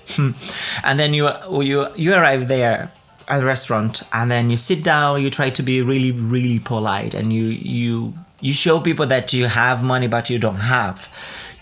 and 0.19 0.99
then 0.99 1.15
you 1.15 1.29
you 1.63 1.89
you 1.97 2.15
arrive 2.15 2.49
there 2.49 2.91
at 3.29 3.41
the 3.41 3.45
restaurant 3.45 4.03
and 4.13 4.31
then 4.31 4.49
you 4.51 4.57
sit 4.57 4.83
down 4.83 5.21
you 5.21 5.29
try 5.29 5.51
to 5.51 5.63
be 5.63 5.83
really 5.83 6.13
really 6.13 6.59
polite 6.59 7.13
and 7.13 7.31
you 7.31 7.45
you 7.45 8.15
you 8.41 8.55
show 8.55 8.81
people 8.81 9.05
that 9.05 9.35
you 9.35 9.45
have 9.45 9.83
money 9.83 10.09
but 10.09 10.31
you 10.31 10.39
don't 10.39 10.57
have 10.57 11.13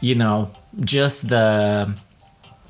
you 0.01 0.15
know 0.15 0.49
just 0.85 1.29
the 1.29 1.93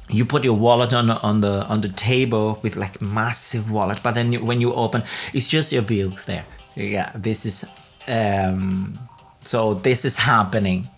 you 0.09 0.25
put 0.25 0.45
your 0.45 0.57
wallet 0.57 0.93
on 0.93 1.11
on 1.11 1.41
the 1.41 1.65
on 1.67 1.81
the 1.81 1.89
table 1.89 2.59
with 2.63 2.77
like 2.77 3.01
massive 3.01 3.71
wallet 3.71 4.01
but 4.03 4.15
then 4.15 4.33
when 4.47 4.61
you 4.61 4.73
open 4.73 5.03
it's 5.33 5.49
just 5.49 5.73
your 5.73 5.83
bills 5.83 6.25
there. 6.25 6.45
Yeah 6.75 7.11
this 7.15 7.47
is 7.47 7.65
um 8.09 8.99
so 9.41 9.75
this 9.75 10.05
is 10.05 10.19
happening. 10.19 10.89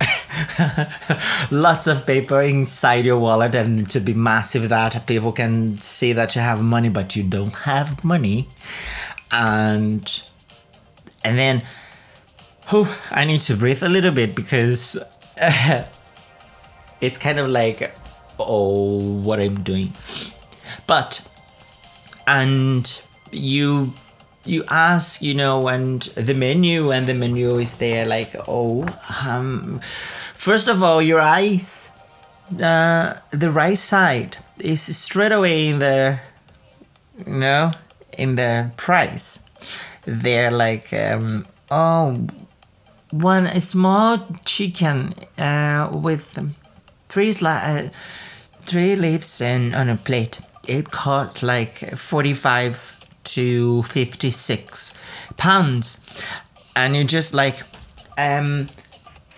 Lots 1.50 1.86
of 1.86 2.04
paper 2.04 2.42
inside 2.42 3.04
your 3.04 3.18
wallet 3.18 3.54
and 3.54 3.88
to 3.90 4.00
be 4.00 4.12
massive 4.12 4.68
that 4.70 5.06
people 5.06 5.32
can 5.32 5.78
see 5.78 6.12
that 6.12 6.34
you 6.34 6.42
have 6.42 6.62
money 6.62 6.88
but 6.88 7.14
you 7.16 7.22
don't 7.22 7.54
have 7.54 8.04
money. 8.04 8.48
And 9.30 10.22
and 11.24 11.38
then 11.38 11.62
whew, 12.68 12.86
i 13.10 13.24
need 13.24 13.40
to 13.40 13.56
breathe 13.56 13.82
a 13.82 13.88
little 13.88 14.12
bit 14.12 14.34
because 14.34 14.96
it's 17.00 17.18
kind 17.18 17.38
of 17.38 17.48
like 17.48 17.92
oh 18.38 19.20
what 19.22 19.40
i'm 19.40 19.62
doing. 19.62 19.92
But 20.86 21.26
and 22.26 23.00
you 23.30 23.94
you 24.44 24.64
ask 24.68 25.22
you 25.22 25.34
know 25.34 25.68
and 25.68 26.02
the 26.16 26.34
menu 26.34 26.90
and 26.90 27.06
the 27.06 27.14
menu 27.14 27.56
is 27.58 27.76
there 27.76 28.04
like 28.06 28.34
oh 28.48 28.86
um 29.24 29.80
first 30.34 30.68
of 30.68 30.82
all 30.82 31.00
your 31.00 31.20
eyes 31.20 31.90
uh 32.60 33.14
the 33.30 33.50
right 33.50 33.78
side 33.78 34.36
is 34.58 34.82
straight 34.96 35.32
away 35.32 35.68
in 35.68 35.78
the 35.78 36.18
you 37.26 37.32
know 37.32 37.70
in 38.18 38.36
the 38.36 38.70
price. 38.76 39.44
They're 40.04 40.50
like 40.50 40.92
um 40.92 41.46
oh 41.70 42.26
one 43.10 43.48
small 43.60 44.18
chicken 44.44 45.14
uh 45.38 45.90
with 45.92 46.38
three 47.12 47.34
uh, 47.42 47.88
three 48.62 48.96
leaves 48.96 49.42
and 49.42 49.74
on 49.74 49.90
a 49.90 49.96
plate. 49.96 50.40
It 50.66 50.90
costs 50.90 51.42
like 51.42 51.98
45 51.98 53.06
to 53.24 53.82
56 53.82 54.94
pounds. 55.36 56.00
And 56.74 56.96
you're 56.96 57.04
just 57.04 57.34
like 57.34 57.58
um 58.16 58.70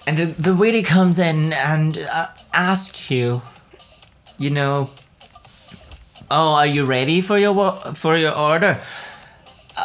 and 0.07 0.19
the, 0.19 0.26
the 0.26 0.54
waiter 0.54 0.87
comes 0.87 1.19
in 1.19 1.52
and 1.52 1.99
uh, 1.99 2.28
asks 2.52 3.11
you 3.11 3.43
you 4.38 4.50
know 4.50 4.90
oh 6.31 6.54
are 6.54 6.66
you 6.66 6.85
ready 6.85 7.21
for 7.21 7.38
your 7.38 7.73
for 7.95 8.16
your 8.16 8.37
order? 8.37 8.81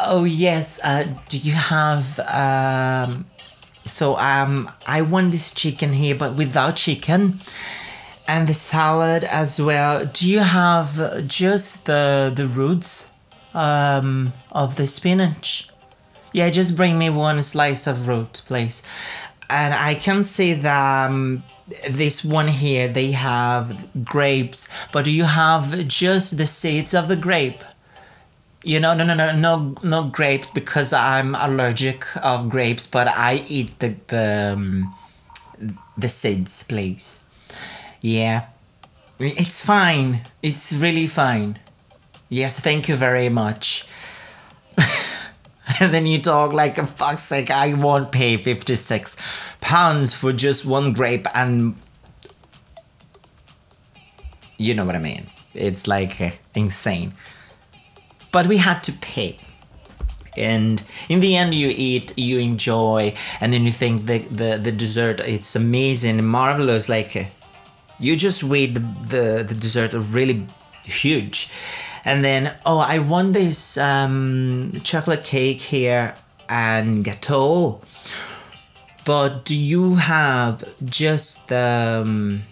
Oh 0.05 0.25
yes 0.25 0.79
uh 0.83 1.05
do 1.27 1.39
you 1.39 1.53
have 1.53 2.19
um 2.19 3.25
so 3.89 4.17
um 4.17 4.69
i 4.87 5.01
want 5.01 5.31
this 5.31 5.51
chicken 5.51 5.93
here 5.93 6.15
but 6.15 6.35
without 6.35 6.75
chicken 6.75 7.39
and 8.29 8.47
the 8.47 8.53
salad 8.53 9.23
as 9.23 9.59
well 9.59 10.05
do 10.05 10.29
you 10.29 10.39
have 10.39 10.89
just 11.27 11.85
the 11.85 12.31
the 12.39 12.47
roots 12.47 13.09
um, 13.53 14.33
of 14.51 14.75
the 14.75 14.87
spinach. 14.87 15.69
Yeah, 16.33 16.49
just 16.49 16.75
bring 16.75 16.97
me 16.97 17.09
one 17.09 17.41
slice 17.41 17.87
of 17.87 18.07
root, 18.07 18.43
please. 18.45 18.83
And 19.49 19.73
I 19.73 19.95
can 19.95 20.23
see 20.23 20.53
that 20.53 21.09
um, 21.09 21.43
this 21.89 22.23
one 22.23 22.47
here, 22.47 22.87
they 22.87 23.11
have 23.11 23.89
grapes, 24.05 24.69
but 24.91 25.05
do 25.05 25.11
you 25.11 25.23
have 25.23 25.87
just 25.87 26.37
the 26.37 26.45
seeds 26.45 26.93
of 26.93 27.07
the 27.07 27.15
grape? 27.15 27.63
You 28.63 28.79
know, 28.79 28.93
no, 28.93 29.05
no, 29.05 29.15
no, 29.15 29.35
no, 29.35 29.75
no 29.81 30.03
grapes 30.09 30.49
because 30.49 30.93
I'm 30.93 31.33
allergic 31.33 32.05
of 32.17 32.49
grapes, 32.49 32.85
but 32.85 33.07
I 33.07 33.43
eat 33.47 33.79
the 33.79 33.95
the 34.07 34.53
um, 34.53 34.93
the 35.97 36.09
seeds, 36.09 36.63
please. 36.63 37.23
Yeah, 38.01 38.45
it's 39.19 39.63
fine. 39.65 40.21
It's 40.41 40.73
really 40.73 41.07
fine. 41.07 41.59
Yes, 42.29 42.59
thank 42.59 42.87
you 42.87 42.95
very 42.95 43.29
much. 43.29 43.85
and 45.79 45.93
then 45.93 46.05
you 46.05 46.21
talk 46.21 46.53
like 46.53 46.77
a 46.77 46.85
fuck's 46.85 47.21
sake, 47.21 47.51
I 47.51 47.73
won't 47.73 48.11
pay 48.11 48.37
56 48.37 49.17
pounds 49.61 50.13
for 50.13 50.31
just 50.31 50.65
one 50.65 50.93
grape 50.93 51.27
and 51.35 51.75
you 54.57 54.73
know 54.73 54.85
what 54.85 54.95
I 54.95 54.99
mean. 54.99 55.27
It's 55.53 55.87
like 55.87 56.21
uh, 56.21 56.31
insane. 56.53 57.13
But 58.31 58.47
we 58.47 58.57
had 58.57 58.83
to 58.83 58.91
pay. 58.91 59.39
And 60.37 60.83
in 61.07 61.21
the 61.21 61.35
end 61.35 61.55
you 61.55 61.73
eat, 61.75 62.13
you 62.17 62.37
enjoy, 62.37 63.15
and 63.41 63.51
then 63.51 63.63
you 63.63 63.71
think 63.71 64.05
the 64.05 64.19
the, 64.19 64.57
the 64.61 64.71
dessert 64.71 65.19
it's 65.21 65.55
amazing, 65.55 66.23
marvelous, 66.23 66.87
like 66.87 67.15
uh, 67.15 67.25
you 67.99 68.15
just 68.15 68.43
wait 68.43 68.73
the, 68.75 69.45
the, 69.47 69.55
dessert 69.55 69.93
really 69.93 70.47
huge. 70.85 71.51
And 72.05 72.23
then 72.23 72.55
oh 72.65 72.79
i 72.79 72.97
want 72.99 73.33
this 73.33 73.77
um, 73.77 74.71
chocolate 74.83 75.23
cake 75.23 75.59
here 75.59 76.15
and 76.47 77.05
gâteau. 77.05 77.83
But 79.05 79.45
do 79.45 79.55
you 79.55 79.95
have 79.95 80.63
just 80.85 81.47
the 81.47 82.01
um, 82.05 82.43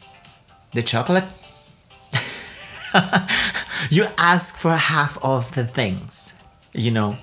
the 0.74 0.84
chocolate? 0.84 1.26
You 3.90 4.08
ask 4.18 4.58
for 4.58 4.76
half 4.76 5.18
of 5.24 5.54
the 5.56 5.64
things 5.64 6.36
you 6.74 6.92
know 6.92 7.18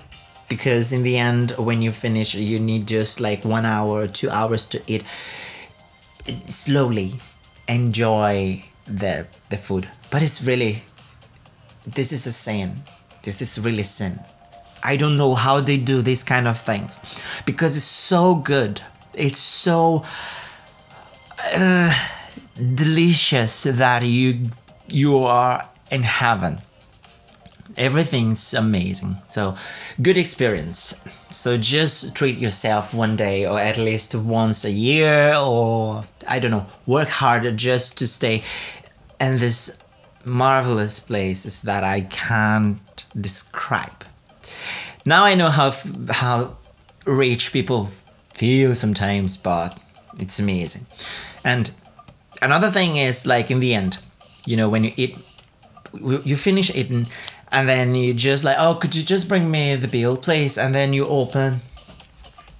because 0.49 0.91
in 0.91 1.03
the 1.03 1.17
end 1.17 1.51
when 1.51 1.81
you 1.81 1.91
finish 1.91 2.33
you 2.33 2.59
need 2.59 2.87
just 2.87 3.19
like 3.19 3.45
one 3.45 3.65
hour 3.65 4.07
two 4.07 4.29
hours 4.29 4.67
to 4.69 4.81
eat. 4.87 5.03
Slowly 6.47 7.19
enjoy 7.67 8.63
the 8.85 9.25
the 9.49 9.57
food 9.57 9.87
but 10.09 10.21
it's 10.21 10.43
really 10.43 10.83
this 11.85 12.11
is 12.11 12.25
a 12.25 12.31
sin. 12.31 12.83
This 13.23 13.41
is 13.41 13.59
really 13.59 13.83
sin. 13.83 14.19
I 14.83 14.97
don't 14.97 15.17
know 15.17 15.35
how 15.35 15.59
they 15.61 15.77
do 15.77 16.01
these 16.01 16.23
kind 16.23 16.47
of 16.47 16.59
things 16.59 16.99
because 17.45 17.75
it's 17.75 17.85
so 17.85 18.35
good. 18.35 18.81
It's 19.13 19.39
so 19.39 20.03
uh, 21.53 21.93
delicious 22.57 23.63
that 23.63 24.05
you 24.05 24.49
you 24.87 25.17
are 25.19 25.69
in 25.91 26.03
heaven. 26.03 26.59
Everything's 27.77 28.53
amazing. 28.53 29.17
So 29.27 29.57
good 30.01 30.17
experience. 30.17 31.01
So 31.31 31.57
just 31.57 32.15
treat 32.15 32.37
yourself 32.37 32.93
one 32.93 33.15
day 33.15 33.45
or 33.45 33.59
at 33.59 33.77
least 33.77 34.15
once 34.15 34.63
a 34.63 34.71
year 34.71 35.35
or 35.35 36.05
I 36.27 36.39
don't 36.39 36.51
know, 36.51 36.67
work 36.85 37.09
harder 37.09 37.51
just 37.51 37.97
to 37.99 38.07
stay 38.07 38.43
in 39.19 39.39
this 39.39 39.81
marvelous 40.23 40.99
places 40.99 41.61
that 41.63 41.83
I 41.83 42.01
can't 42.01 43.05
describe. 43.19 44.05
now 45.05 45.23
I 45.23 45.35
know 45.35 45.49
how 45.49 45.71
how 46.09 46.57
rich 47.05 47.53
people 47.53 47.89
feel 48.33 48.75
sometimes, 48.75 49.37
but 49.37 49.77
it's 50.19 50.39
amazing. 50.39 50.85
And 51.43 51.71
another 52.41 52.69
thing 52.71 52.97
is 52.97 53.25
like 53.25 53.51
in 53.51 53.59
the 53.59 53.73
end, 53.73 53.99
you 54.45 54.57
know, 54.57 54.69
when 54.69 54.83
you 54.83 54.91
eat, 54.95 55.17
you 56.01 56.35
finish 56.35 56.73
eating, 56.75 57.07
and 57.55 57.69
then 57.69 57.95
you 57.95 58.13
just 58.13 58.43
like, 58.43 58.57
oh, 58.59 58.75
could 58.75 58.93
you 58.93 59.01
just 59.01 59.29
bring 59.29 59.49
me 59.49 59.77
the 59.77 59.87
bill, 59.87 60.17
please? 60.17 60.57
And 60.57 60.75
then 60.75 60.91
you 60.91 61.07
open, 61.07 61.61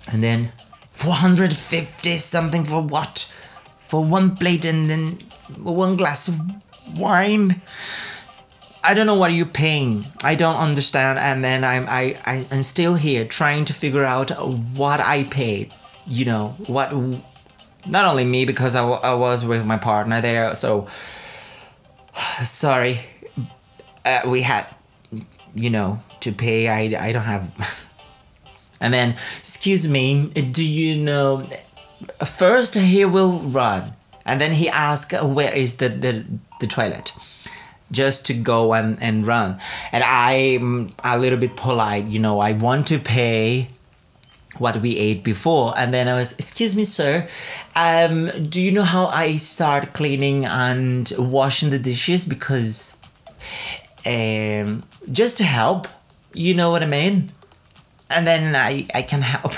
and 0.08 0.24
then 0.24 0.54
450 0.92 2.12
something 2.18 2.64
for 2.64 2.82
what? 2.82 3.30
For 3.90 4.06
one 4.06 4.38
plate 4.38 4.64
and 4.64 4.90
then 4.90 5.10
one 5.62 5.98
glass 5.98 6.30
of 6.30 6.40
wine. 6.98 7.62
I 8.86 8.94
don't 8.94 9.06
know 9.06 9.16
what 9.16 9.34
you're 9.34 9.46
paying. 9.46 10.06
I 10.24 10.36
don't 10.36 10.56
understand. 10.56 11.20
And 11.20 11.44
then 11.44 11.66
I'm 11.66 11.86
I, 11.90 12.18
I 12.26 12.46
I'm 12.50 12.64
still 12.64 12.96
here 12.96 13.26
trying 13.26 13.66
to 13.66 13.74
figure 13.74 14.06
out 14.06 14.32
what 14.78 15.02
I 15.02 15.26
paid. 15.26 15.74
You 16.08 16.24
know 16.24 16.56
what? 16.68 16.94
Not 17.86 18.06
only 18.06 18.24
me 18.24 18.46
because 18.46 18.76
I, 18.76 19.14
was 19.14 19.44
with 19.44 19.66
my 19.66 19.78
partner 19.78 20.22
there. 20.22 20.56
So 20.56 20.88
sorry, 22.44 23.02
uh, 24.06 24.22
we 24.26 24.42
had 24.42 24.68
you 25.56 25.70
know 25.70 26.02
to 26.20 26.32
pay. 26.32 26.68
I 26.68 27.08
I 27.08 27.12
don't 27.12 27.24
have. 27.24 27.50
and 28.82 28.94
then 28.94 29.16
excuse 29.40 29.88
me, 29.88 30.28
do 30.28 30.64
you 30.64 31.02
know? 31.02 31.48
First 32.26 32.76
he 32.76 33.06
will 33.06 33.40
run, 33.40 33.94
and 34.26 34.40
then 34.40 34.52
he 34.52 34.70
asks 34.70 35.14
where 35.24 35.54
is 35.54 35.78
the 35.78 35.90
the, 35.90 36.26
the 36.60 36.68
toilet 36.68 37.12
just 37.92 38.26
to 38.28 38.34
go 38.34 38.74
and, 38.74 39.02
and 39.02 39.26
run. 39.26 39.60
And 39.92 40.04
I'm 40.04 40.94
a 41.04 41.18
little 41.18 41.40
bit 41.40 41.56
polite, 41.56 42.06
you 42.06 42.20
know, 42.20 42.40
I 42.40 42.52
want 42.52 42.88
to 42.88 43.00
pay 43.00 43.70
what 44.58 44.82
we 44.82 44.98
ate 44.98 45.24
before. 45.24 45.74
And 45.78 45.94
then 45.94 46.08
I 46.08 46.16
was, 46.16 46.38
excuse 46.38 46.76
me, 46.76 46.84
sir, 46.84 47.28
um, 47.76 48.30
do 48.50 48.62
you 48.62 48.72
know 48.72 48.84
how 48.84 49.08
I 49.08 49.38
start 49.38 49.94
cleaning 49.94 50.46
and 50.46 51.12
washing 51.18 51.70
the 51.70 51.80
dishes? 51.80 52.26
Because 52.26 52.98
um, 54.06 54.84
just 55.12 55.38
to 55.38 55.44
help, 55.44 55.88
you 56.34 56.54
know 56.54 56.72
what 56.72 56.84
I 56.84 56.88
mean? 56.88 57.32
And 58.10 58.28
then 58.28 58.56
I, 58.56 58.88
I 58.94 59.02
can 59.02 59.22
help. 59.22 59.54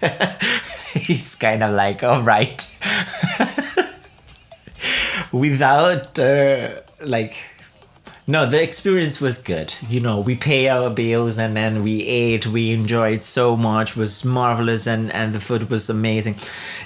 He's 0.92 1.34
kind 1.36 1.62
of 1.62 1.72
like, 1.74 2.02
all 2.02 2.22
right. 2.22 2.62
Without, 5.32 6.18
uh, 6.18 6.80
like, 7.04 7.36
no, 8.28 8.44
the 8.44 8.60
experience 8.60 9.20
was 9.20 9.38
good. 9.40 9.74
You 9.88 10.00
know, 10.00 10.20
we 10.20 10.34
pay 10.34 10.68
our 10.68 10.90
bills 10.90 11.38
and 11.38 11.56
then 11.56 11.84
we 11.84 12.04
ate. 12.06 12.46
We 12.46 12.72
enjoyed 12.72 13.22
so 13.22 13.56
much. 13.56 13.92
It 13.92 13.96
was 13.96 14.24
marvelous 14.24 14.88
and 14.88 15.12
and 15.12 15.32
the 15.32 15.38
food 15.38 15.70
was 15.70 15.88
amazing. 15.88 16.34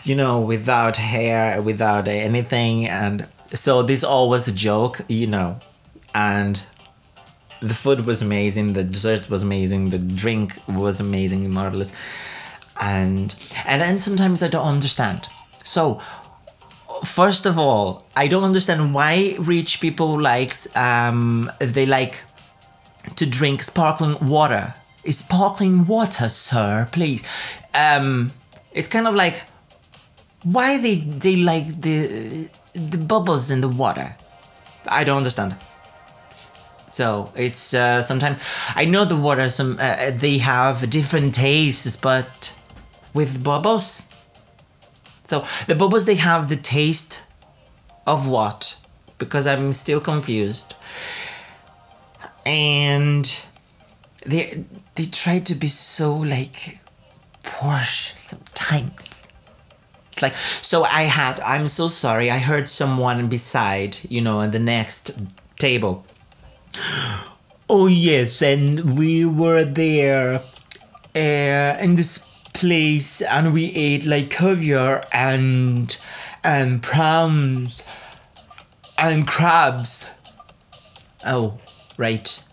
You 0.04 0.16
know, 0.16 0.40
without 0.40 0.98
hair, 0.98 1.62
without 1.62 2.08
anything, 2.08 2.86
and 2.86 3.26
so 3.54 3.82
this 3.82 4.04
all 4.04 4.28
was 4.28 4.48
a 4.48 4.52
joke. 4.52 5.00
You 5.08 5.28
know, 5.28 5.60
and 6.14 6.62
the 7.60 7.74
food 7.74 8.06
was 8.06 8.22
amazing. 8.22 8.72
The 8.72 8.84
dessert 8.84 9.28
was 9.28 9.42
amazing. 9.42 9.90
The 9.90 9.98
drink 9.98 10.58
was 10.68 11.00
amazing, 11.00 11.50
marvelous, 11.50 11.92
and 12.80 13.34
and 13.66 13.82
then 13.82 13.98
sometimes 13.98 14.42
I 14.42 14.48
don't 14.48 14.66
understand. 14.66 15.28
So 15.62 16.00
first 17.04 17.46
of 17.46 17.58
all, 17.58 18.04
I 18.16 18.28
don't 18.28 18.44
understand 18.44 18.94
why 18.94 19.36
rich 19.38 19.80
people 19.80 20.20
likes 20.20 20.74
um 20.76 21.50
they 21.58 21.86
like 21.86 22.24
to 23.16 23.26
drink 23.26 23.62
sparkling 23.62 24.16
water. 24.26 24.74
It's 25.04 25.18
sparkling 25.18 25.86
water, 25.86 26.28
sir, 26.28 26.88
please. 26.92 27.22
Um 27.74 28.32
it's 28.72 28.88
kind 28.88 29.06
of 29.06 29.14
like 29.14 29.44
why 30.42 30.78
they 30.78 30.96
they 30.96 31.36
like 31.36 31.80
the 31.80 32.48
the 32.74 32.98
bubbles 32.98 33.50
in 33.50 33.60
the 33.60 33.68
water. 33.68 34.16
I 34.88 35.04
don't 35.04 35.18
understand. 35.18 35.56
So 36.90 37.32
it's 37.36 37.72
uh, 37.72 38.02
sometimes 38.02 38.42
I 38.74 38.84
know 38.84 39.04
the 39.04 39.16
water 39.16 39.48
some 39.48 39.78
uh, 39.80 40.10
they 40.14 40.38
have 40.38 40.90
different 40.90 41.34
tastes, 41.34 41.96
but 41.96 42.52
with 43.14 43.42
bubbles 43.42 44.10
so 45.30 45.44
the 45.68 45.76
bubbles 45.76 46.06
they 46.06 46.16
have 46.16 46.48
the 46.48 46.56
taste 46.56 47.22
of 48.04 48.26
what? 48.26 48.84
Because 49.18 49.46
I'm 49.46 49.72
still 49.72 50.00
confused. 50.00 50.74
And 52.44 53.24
they 54.26 54.64
they 54.96 55.04
try 55.04 55.38
to 55.38 55.54
be 55.54 55.68
so 55.68 56.16
like 56.16 56.80
posh 57.44 58.12
sometimes. 58.18 59.22
It's 60.08 60.20
like 60.20 60.34
so 60.62 60.82
I 60.82 61.02
had 61.02 61.38
I'm 61.40 61.68
so 61.68 61.86
sorry. 61.86 62.28
I 62.28 62.38
heard 62.38 62.68
someone 62.68 63.28
beside, 63.28 63.98
you 64.08 64.20
know, 64.20 64.40
in 64.40 64.50
the 64.50 64.58
next 64.58 65.12
table. 65.60 66.04
Oh 67.68 67.86
yes, 67.86 68.42
and 68.42 68.98
we 68.98 69.24
were 69.24 69.64
there 69.64 70.42
uh, 71.14 71.78
in 71.80 71.96
this 71.96 72.18
place 72.52 73.22
and 73.22 73.52
we 73.52 73.66
ate 73.74 74.04
like 74.04 74.30
caviar 74.30 75.04
and 75.12 75.96
and 76.42 76.82
prawns 76.82 77.86
and 78.98 79.26
crabs. 79.26 80.08
Oh, 81.24 81.58
right. 81.96 82.44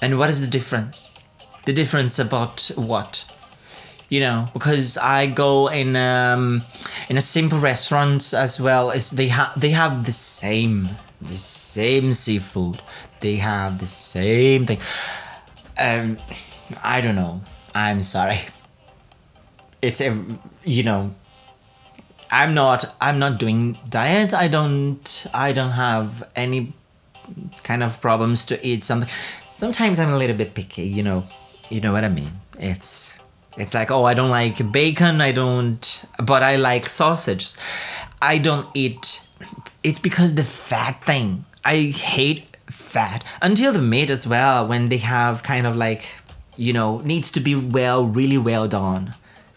And 0.00 0.18
what 0.18 0.28
is 0.30 0.40
the 0.40 0.46
difference? 0.46 1.18
The 1.64 1.72
difference 1.72 2.18
about 2.18 2.70
what? 2.76 3.24
You 4.08 4.20
know, 4.20 4.48
because 4.52 4.98
I 4.98 5.26
go 5.26 5.68
in 5.68 5.96
um, 5.96 6.62
in 7.08 7.16
a 7.16 7.22
simple 7.22 7.58
restaurant 7.58 8.34
as 8.34 8.60
well 8.60 8.90
as 8.90 9.12
they 9.12 9.28
have 9.28 9.58
they 9.58 9.70
have 9.70 10.04
the 10.04 10.12
same 10.12 10.90
the 11.20 11.36
same 11.36 12.12
seafood. 12.12 12.80
They 13.22 13.36
have 13.36 13.78
the 13.78 13.86
same 13.86 14.66
thing. 14.66 14.80
Um, 15.80 16.18
I 16.82 17.00
don't 17.00 17.14
know. 17.14 17.40
I'm 17.74 18.00
sorry. 18.00 18.40
It's 19.80 20.00
a 20.00 20.16
you 20.64 20.84
know 20.84 21.12
i'm 22.30 22.54
not 22.54 22.94
i'm 23.00 23.18
not 23.18 23.38
doing 23.38 23.78
diet. 23.88 24.32
I 24.32 24.48
don't 24.48 25.26
i 25.34 25.52
don't 25.52 25.72
have 25.72 26.22
any 26.36 26.72
kind 27.64 27.82
of 27.82 28.00
problems 28.00 28.44
to 28.46 28.66
eat 28.66 28.84
something. 28.84 29.08
Sometimes 29.50 29.98
i'm 29.98 30.10
a 30.10 30.16
little 30.16 30.36
bit 30.36 30.54
picky 30.54 30.82
you 30.82 31.02
know. 31.02 31.24
You 31.68 31.80
know 31.80 31.92
what 31.92 32.04
i 32.04 32.08
mean? 32.08 32.32
It's 32.58 33.18
it's 33.56 33.74
like 33.74 33.90
oh 33.90 34.04
i 34.04 34.14
don't 34.14 34.30
like 34.30 34.70
bacon. 34.72 35.20
I 35.20 35.32
don't 35.32 36.04
but 36.24 36.42
i 36.42 36.56
like 36.56 36.88
sausages. 36.88 37.56
I 38.20 38.38
don't 38.38 38.68
eat 38.74 39.26
it's 39.82 39.98
because 39.98 40.34
the 40.36 40.44
fat 40.44 41.04
thing. 41.04 41.44
I 41.64 41.76
hate 41.76 42.51
fat 42.72 43.24
until 43.40 43.72
the 43.72 43.78
meat 43.80 44.10
as 44.10 44.26
well 44.26 44.66
when 44.66 44.88
they 44.88 44.98
have 44.98 45.42
kind 45.42 45.66
of 45.66 45.76
like 45.76 46.10
you 46.56 46.72
know 46.72 46.98
needs 47.00 47.30
to 47.30 47.40
be 47.40 47.54
well 47.54 48.04
really 48.04 48.38
well 48.38 48.66
done 48.68 49.14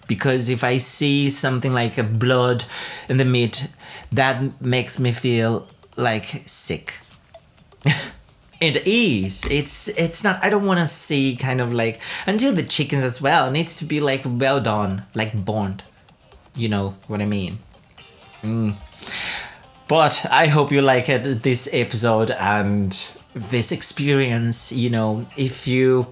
because 0.07 0.49
if 0.49 0.63
I 0.63 0.77
see 0.77 1.29
something 1.29 1.73
like 1.73 1.97
a 1.97 2.03
blood 2.03 2.65
in 3.09 3.17
the 3.17 3.25
meat, 3.25 3.67
that 4.11 4.61
makes 4.61 4.99
me 4.99 5.11
feel 5.11 5.67
like 5.97 6.25
sick. 6.45 6.99
it 8.61 8.85
is. 8.87 9.45
It's 9.49 9.87
it's 9.89 10.23
not. 10.23 10.43
I 10.43 10.49
don't 10.49 10.65
want 10.65 10.79
to 10.79 10.87
see 10.87 11.35
kind 11.35 11.61
of 11.61 11.73
like 11.73 11.99
until 12.27 12.53
the 12.53 12.63
chickens 12.63 13.03
as 13.03 13.21
well. 13.21 13.51
Needs 13.51 13.75
to 13.77 13.85
be 13.85 13.99
like 13.99 14.21
well 14.25 14.61
done, 14.61 15.03
like 15.13 15.33
burned. 15.33 15.83
You 16.55 16.69
know 16.69 16.95
what 17.07 17.21
I 17.21 17.25
mean. 17.25 17.59
Mm. 18.41 18.75
But 19.87 20.25
I 20.31 20.47
hope 20.47 20.71
you 20.71 20.81
like 20.81 21.09
it 21.09 21.43
this 21.43 21.69
episode 21.71 22.31
and 22.31 22.91
this 23.33 23.71
experience. 23.71 24.71
You 24.71 24.89
know, 24.89 25.27
if 25.37 25.67
you 25.67 26.07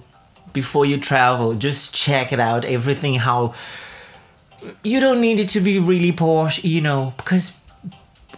before 0.53 0.85
you 0.85 0.99
travel, 0.99 1.55
just 1.55 1.95
check 1.95 2.31
it 2.31 2.39
out. 2.39 2.65
Everything 2.65 3.15
how 3.15 3.53
you 4.83 4.99
don't 4.99 5.19
need 5.19 5.39
it 5.39 5.49
to 5.49 5.59
be 5.59 5.79
really 5.79 6.11
posh, 6.11 6.63
you 6.63 6.81
know, 6.81 7.13
because 7.17 7.59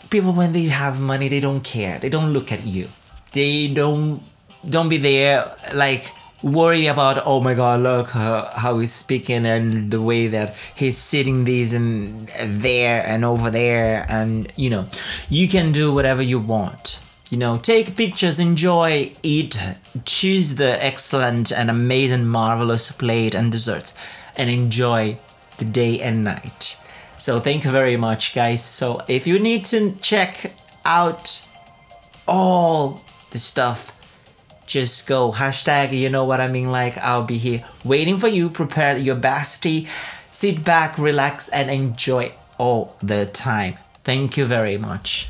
people 0.09 0.31
when 0.31 0.53
they 0.53 0.63
have 0.65 1.01
money 1.01 1.27
they 1.27 1.39
don't 1.39 1.63
care. 1.63 1.99
They 1.99 2.09
don't 2.09 2.31
look 2.31 2.51
at 2.51 2.65
you. 2.65 2.87
They 3.33 3.67
don't 3.67 4.23
don't 4.67 4.89
be 4.89 4.97
there 4.97 5.51
like 5.75 6.11
worry 6.45 6.85
about 6.85 7.21
oh 7.25 7.41
my 7.41 7.53
god 7.53 7.81
look 7.81 8.09
how, 8.09 8.49
how 8.55 8.77
he's 8.79 8.93
speaking 8.93 9.45
and 9.45 9.91
the 9.91 10.01
way 10.01 10.27
that 10.27 10.55
he's 10.75 10.97
sitting 10.97 11.43
these 11.43 11.73
and 11.73 12.27
there 12.45 13.03
and 13.05 13.25
over 13.25 13.49
there 13.49 14.05
and 14.07 14.51
you 14.55 14.69
know 14.69 14.87
you 15.27 15.47
can 15.47 15.71
do 15.71 15.93
whatever 15.93 16.21
you 16.21 16.39
want 16.39 17.01
you 17.31 17.37
know 17.37 17.57
take 17.57 17.97
pictures 17.97 18.39
enjoy 18.39 19.11
eat 19.23 19.59
choose 20.05 20.55
the 20.55 20.83
excellent 20.83 21.51
and 21.51 21.69
amazing 21.69 22.27
marvelous 22.27 22.91
plate 22.91 23.33
and 23.33 23.51
desserts 23.51 23.95
and 24.37 24.49
enjoy 24.49 25.17
the 25.57 25.65
day 25.65 25.99
and 26.01 26.23
night. 26.23 26.79
So 27.17 27.39
thank 27.39 27.63
you 27.63 27.71
very 27.71 27.97
much, 27.97 28.35
guys. 28.35 28.63
So 28.63 29.01
if 29.07 29.25
you 29.25 29.39
need 29.39 29.65
to 29.65 29.93
check 30.01 30.53
out 30.83 31.47
all 32.27 33.01
the 33.31 33.39
stuff 33.39 33.94
just 34.65 35.07
go 35.07 35.31
hashtag 35.31 35.91
you 35.91 36.09
know 36.09 36.25
what 36.25 36.41
i 36.41 36.47
mean? 36.47 36.71
Like 36.71 36.97
i'll 36.97 37.23
be 37.23 37.37
here 37.37 37.63
waiting 37.83 38.17
for 38.17 38.27
you. 38.27 38.49
Prepare 38.49 38.97
your 38.97 39.15
bestie. 39.15 39.87
Sit 40.31 40.63
back 40.63 40.97
relax 40.97 41.49
and 41.49 41.69
enjoy 41.69 42.33
all 42.57 42.95
the 43.01 43.25
time. 43.25 43.77
Thank 44.03 44.37
you 44.37 44.45
very 44.45 44.77
much 44.77 45.29